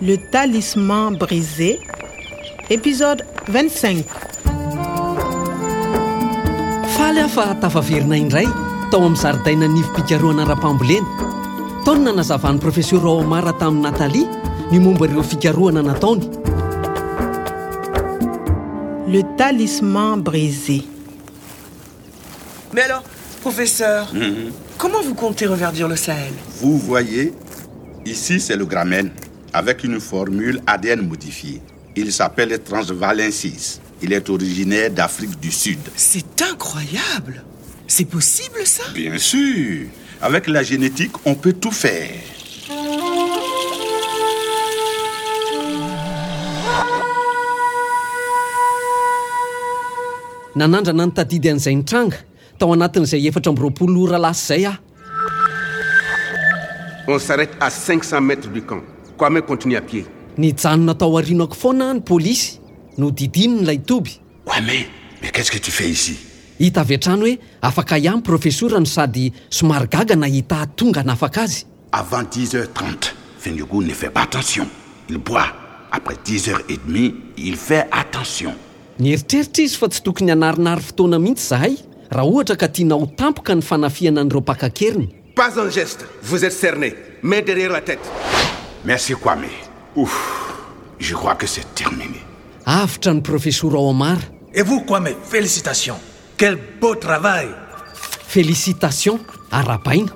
[0.00, 1.80] Le talisman brisé,
[2.70, 4.04] épisode 25.
[6.96, 8.46] faly aho fa tafaverina indray
[8.90, 11.06] tao amin'ny zaridaina nivy-pikaroana ra-pamboleny
[11.84, 14.26] taony nanazavahan'ny professeur omara tamin'ny natalia
[14.70, 16.22] ny momba ireo fikaroana nataony
[19.08, 20.82] Le talisman brisé.
[22.74, 23.02] Mais alors,
[23.40, 24.12] professeur,
[24.76, 26.34] comment vous comptez reverdir le Sahel?
[26.60, 27.32] Vous voyez,
[28.04, 29.10] ici c'est le Gramène,
[29.52, 31.60] avec une formule ADN modifiée.
[31.96, 33.80] Il s'appelle Transvalensis.
[34.02, 35.78] Il est originaire d'Afrique du Sud.
[35.96, 37.42] C'est incroyable
[37.86, 38.84] C'est possible ça?
[38.94, 39.86] Bien sûr,
[40.20, 42.10] avec la génétique, on peut tout faire.
[50.58, 52.16] nanandrana ny tadidy an'izay nitranga
[52.58, 54.76] tao anatin'izay efatra ambyroapolo ora lasy izay aho
[57.10, 58.82] On s'arrête à 500 mètres du camp.
[59.18, 60.06] Kwame continue à pied?
[60.38, 62.60] nijanona tao arinako foana ny pôlisy
[62.96, 64.86] no didiny ilay toby Ouais, mais,
[65.20, 66.16] mais qu'est-ce que tu fais ici?
[66.60, 68.22] Hita avy hoe afaka ihany
[68.86, 74.66] sady somary gaga nahita tonga nafaka azy Avant 10h30, Fenyugu ne fait pas attention.
[75.08, 75.46] Il boit.
[75.90, 78.52] Après 10h30, il fait attention.
[79.00, 81.76] nieritreritra izy fa tsy tokony hanarinary fotoana mihitsy zahay
[82.10, 86.04] raha ohatra ka tampoka ny fanafiana n'ireo mpakakeriny Pas un geste.
[86.22, 86.94] Vous êtes cerné.
[87.22, 88.00] Main derrière la tête.
[88.84, 89.48] Merci, Kwame.
[89.96, 90.54] Ouf,
[90.98, 92.20] je crois que c'est terminé.
[92.66, 94.18] avitra ny professora omar
[94.54, 95.98] Et vous, Kwame, félicitations.
[96.36, 97.48] Quel beau travail.
[98.28, 99.18] félicitation
[99.50, 100.12] arabaina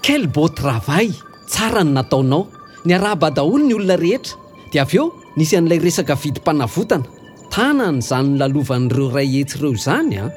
[0.00, 1.10] quel beau travail
[1.48, 2.46] tsara ny nataonao
[2.84, 4.36] ny arahaba daholo ny olona rehetra
[4.70, 7.04] dia avy eo nisy an'ilay resaka vidim-panavotana
[7.50, 10.30] tanany zany nlalovan'ireo ray etsireo izany a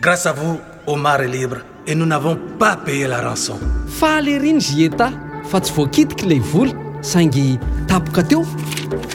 [0.00, 3.58] Grâce à vous, Omar est libre et nous n'avons pas payé la rançon.
[3.86, 5.12] faly eriny zieta
[5.50, 8.44] fa tsy voakitika ilay vola saingy tapoka teo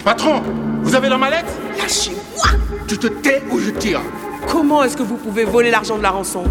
[0.03, 0.41] Patron,
[0.83, 1.45] vous avez la mallette?
[1.77, 2.59] Lâchez-moi!
[2.87, 4.01] Tu te tais ou je tire.
[4.51, 6.43] Comment est-ce que vous pouvez voler l'argent de la rançon?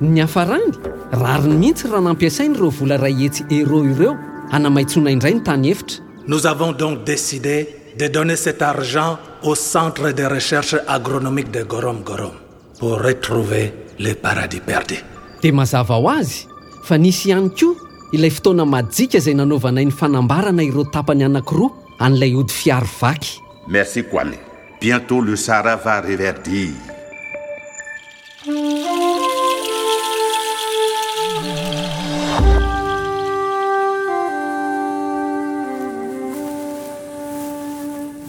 [0.00, 0.70] Ny hafarany
[1.12, 4.16] rariny mihitsy raha nampiasainy ireo vola ray etsy ero ireo
[4.52, 7.68] hanamaitsona indray ny tany efitra Nous avons donc décidé
[7.98, 12.32] de donner cet argent au centre de recherche agronomique de Gorom Gorom
[12.78, 14.96] pour retrouver le paradis perdu.
[15.42, 16.46] dia mazava ho azy
[16.84, 17.74] fa nisy ihany koa
[18.12, 23.40] ilay fotoana majika izay nanaovanay ny fanambarana ireo tapany anankiroa an'ilay ody fiary vaky
[23.70, 24.36] Merci, Kwame.
[24.80, 26.70] Bientôt, le Sahara va reverdir.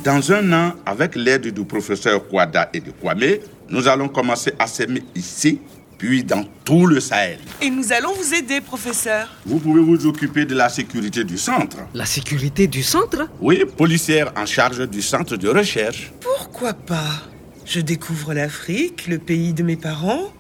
[0.04, 3.38] Dans un an, avec l'aide du professeur Kwada et de Kwame,
[3.70, 5.60] nous allons commencer à s'aimer ici,
[6.02, 7.38] puis dans tout le Sahel.
[7.62, 9.28] Et nous allons vous aider, professeur.
[9.46, 11.78] Vous pouvez vous occuper de la sécurité du centre.
[11.94, 13.30] la sécurité du centre?
[13.40, 16.12] Oui, policière en charge du centre de recherche.
[16.20, 17.22] Pourquoi pas?
[17.66, 20.34] Je découvre l'Afrique, le pays de mes parents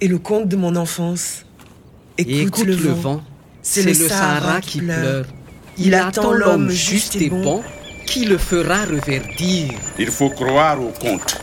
[0.00, 1.44] et le conte de mon enfance.
[2.18, 3.22] Écoute, le, vent,
[3.62, 5.26] c'est le Sahara qui pleure.
[5.78, 7.62] Il attend l'homme juste et bon
[8.04, 9.74] qui le fera reverdir.
[9.96, 11.40] Il faut croire au conte.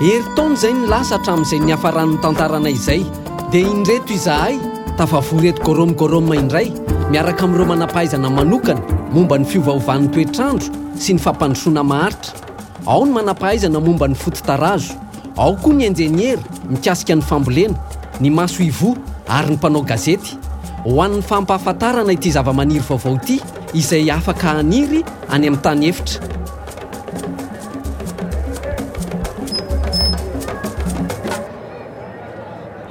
[0.00, 3.00] heritaona izay ny lasa hatramin'izay ny hafaran'ny tantarana izay.
[3.48, 4.58] Dia indreto izahay
[4.98, 6.68] tafavoreto gorômigorôma indray
[7.08, 8.82] miaraka amin'ireo manampahaizana manokana
[9.14, 10.68] momba ny fiovaovan'ny toetrandro
[11.00, 12.36] sy ny fampandrosoana maharitra.
[12.84, 14.92] Ao ny manampahaizana momba ny fototarazo
[15.36, 17.76] ao koa ny enjeniera mikasika ny fambolena
[18.20, 18.96] ny maso ivo
[19.28, 20.36] ary ny mpanao gazety.
[20.84, 23.40] Ho an'ny fampahafantarana ity zava-maniry vaovao ity
[23.72, 26.20] izay afaka haniry any amin'ny tany efitra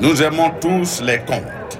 [0.05, 1.79] Nous aimons tous les contes.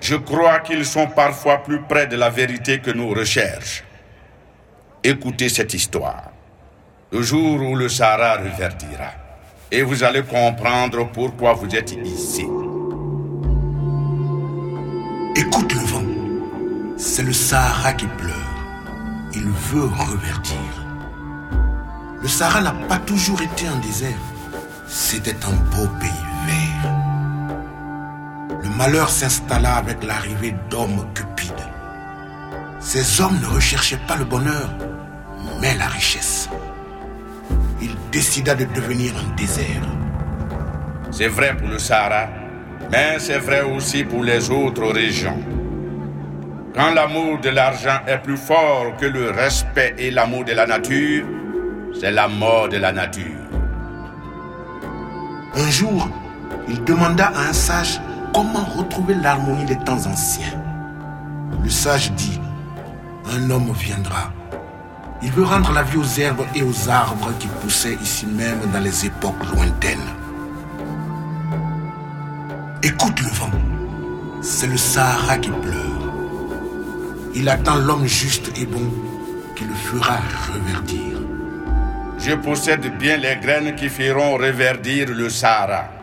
[0.00, 3.84] Je crois qu'ils sont parfois plus près de la vérité que nos recherches.
[5.04, 6.32] Écoutez cette histoire.
[7.12, 9.12] Le jour où le Sahara reverdira.
[9.70, 12.48] Et vous allez comprendre pourquoi vous êtes ici.
[15.36, 16.96] Écoute le vent.
[16.96, 18.56] C'est le Sahara qui pleure.
[19.34, 20.72] Il veut reverdir.
[22.20, 24.18] Le Sahara n'a pas toujours été un désert.
[24.88, 26.25] C'était un beau pays
[28.76, 31.52] malheur s'installa avec l'arrivée d'hommes cupides.
[32.80, 34.68] Ces hommes ne recherchaient pas le bonheur,
[35.60, 36.48] mais la richesse.
[37.80, 39.82] Il décida de devenir un désert.
[41.10, 42.28] C'est vrai pour le Sahara,
[42.90, 45.42] mais c'est vrai aussi pour les autres régions.
[46.74, 51.24] Quand l'amour de l'argent est plus fort que le respect et l'amour de la nature,
[51.98, 53.24] c'est la mort de la nature.
[55.54, 56.10] Un jour,
[56.68, 57.98] il demanda à un sage
[58.32, 60.54] comment retrouver l'harmonie des temps anciens?
[61.62, 62.40] Le sage dit,
[63.32, 64.32] un homme viendra.
[65.22, 68.80] Il veut rendre la vie aux herbes et aux arbres qui poussaient ici même dans
[68.80, 69.98] les époques lointaines.
[72.82, 73.50] Écoute le vent.
[74.42, 76.12] C'est le Sahara qui pleure.
[77.34, 78.88] Il attend l'homme juste et bon
[79.56, 80.18] qui le fera
[80.52, 81.18] reverdir.
[82.18, 85.95] Je possède bien les graines qui feront reverdir le Sahara.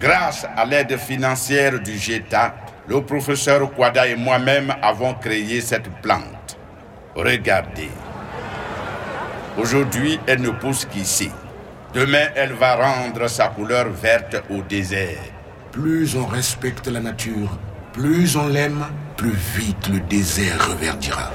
[0.00, 2.54] Grâce à l'aide financière du GETA,
[2.88, 6.56] le professeur Kwada et moi-même avons créé cette plante.
[7.14, 7.90] Regardez.
[9.58, 11.30] Aujourd'hui, elle ne pousse qu'ici.
[11.92, 15.18] Demain, elle va rendre sa couleur verte au désert.
[15.70, 17.58] Plus on respecte la nature,
[17.92, 18.86] plus on l'aime,
[19.18, 21.30] plus vite le désert reverdira.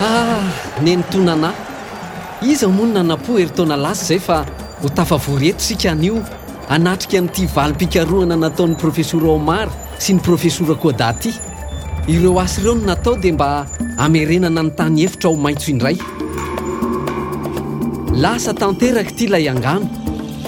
[0.00, 0.48] ah
[0.82, 1.68] nenitonanahy
[2.42, 4.46] iza mony nanam-po heritaona lasy izay fa
[4.82, 6.22] ho tafavory eto sika anio.
[6.70, 11.34] Anatrika amin'ity valim-pikaroana nataon'ny profesora omara sy ny profesora koda ty
[12.08, 13.66] ireo asy ireo no natao dia mba
[13.98, 15.98] hamerenana ny tany efitra ho maintso indray.
[18.14, 19.90] Lasa tanteraka ity ilay angano.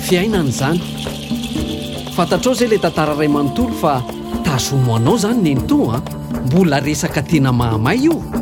[0.01, 0.81] Fiainany izany.
[2.17, 4.01] Fantatrao izay ilay tantara ray manontolo fa
[4.45, 6.03] tazomo anao izany a ah.
[6.47, 8.42] mbola resaka tena mahamay io.